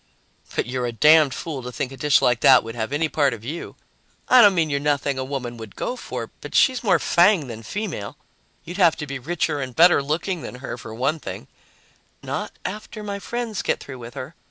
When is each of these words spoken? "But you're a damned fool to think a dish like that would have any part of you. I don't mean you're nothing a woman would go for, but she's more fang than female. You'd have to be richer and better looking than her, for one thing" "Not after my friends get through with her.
"But 0.55 0.65
you're 0.65 0.87
a 0.87 0.91
damned 0.91 1.35
fool 1.35 1.61
to 1.61 1.71
think 1.71 1.91
a 1.91 1.95
dish 1.97 2.23
like 2.23 2.39
that 2.39 2.63
would 2.63 2.73
have 2.73 2.91
any 2.91 3.07
part 3.07 3.35
of 3.35 3.45
you. 3.45 3.75
I 4.29 4.41
don't 4.41 4.55
mean 4.55 4.71
you're 4.71 4.79
nothing 4.79 5.19
a 5.19 5.23
woman 5.23 5.57
would 5.57 5.75
go 5.75 5.95
for, 5.95 6.31
but 6.41 6.55
she's 6.55 6.83
more 6.83 6.97
fang 6.97 7.45
than 7.45 7.61
female. 7.61 8.17
You'd 8.63 8.77
have 8.77 8.95
to 8.95 9.05
be 9.05 9.19
richer 9.19 9.61
and 9.61 9.75
better 9.75 10.01
looking 10.01 10.41
than 10.41 10.55
her, 10.55 10.75
for 10.75 10.95
one 10.95 11.19
thing" 11.19 11.45
"Not 12.23 12.51
after 12.65 13.03
my 13.03 13.19
friends 13.19 13.61
get 13.61 13.79
through 13.79 13.99
with 13.99 14.15
her. 14.15 14.33